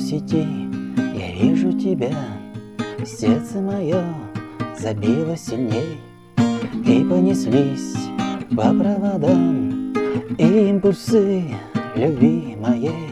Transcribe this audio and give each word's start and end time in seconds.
сети 0.00 0.46
я 1.14 1.32
вижу 1.32 1.72
тебя, 1.72 2.14
сердце 3.04 3.60
мое 3.60 4.02
забило 4.78 5.36
сильней, 5.36 6.00
и 6.86 7.04
понеслись 7.04 7.96
по 8.56 8.72
проводам 8.72 9.94
импульсы 10.38 11.44
любви 11.94 12.56
моей. 12.58 13.10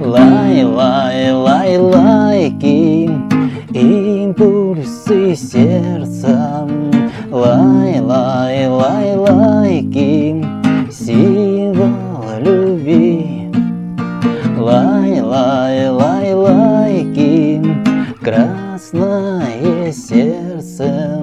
Лай, 0.00 0.64
лай, 0.64 1.32
лай, 1.32 1.78
лайки, 1.78 3.10
импульсы 3.72 5.36
сердца. 5.36 6.68
Лай, 7.30 7.91
красное 19.72 19.92
сердце. 19.92 21.22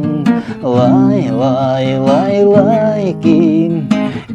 Лай, 0.61 1.29
лай, 1.31 1.97
лай, 1.99 2.43
лайки, 2.45 3.85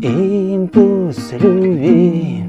импульс 0.02 1.32
любви. 1.32 2.45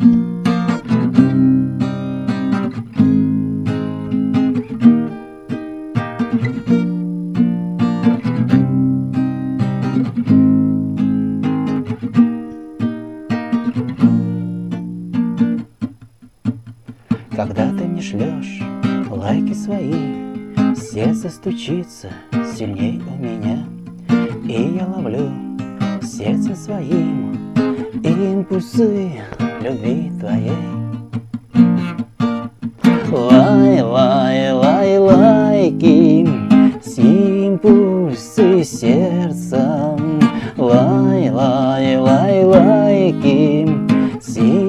Когда 17.36 17.70
ты 17.70 17.84
мне 17.84 18.02
шлешь 18.02 18.62
лайки 19.10 19.54
свои, 19.54 20.26
Сердце 20.76 21.30
стучится 21.30 22.10
сильней 22.56 23.02
у 23.08 23.16
меня, 23.24 23.66
И 24.44 24.76
я 24.78 24.86
ловлю 24.86 25.32
сердцем 26.02 26.56
своим 26.56 27.54
Импульсы 28.04 29.12
любви 29.62 30.12
твоей. 30.20 30.52
Лай, 33.10 33.82
лай, 33.82 34.52
лай, 34.52 34.98
лайки, 34.98 36.28
импульсы 36.98 38.64
сердца. 38.64 39.98
Лай, 40.58 41.30
лай, 41.30 41.98
лай, 41.98 42.44
лайки, 42.44 43.68
символ 44.22 44.65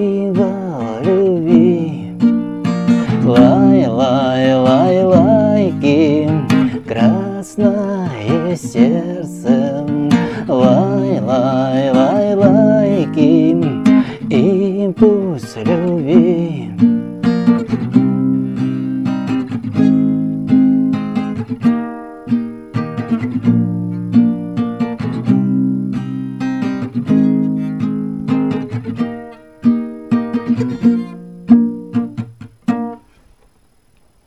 сердцем 8.76 10.10
Лай, 10.46 11.20
лай, 11.20 11.90
лай, 11.92 12.34
лайки 12.34 13.56
Импульс 14.28 15.56
любви 15.56 16.70